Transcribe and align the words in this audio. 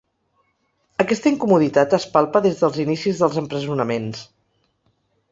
Aquesta 1.01 1.27
incomoditat 1.31 1.93
es 1.97 2.07
palpa 2.15 2.41
des 2.45 2.57
dels 2.63 2.79
inicis 2.85 3.21
dels 3.25 3.37
empresonaments. 3.43 4.23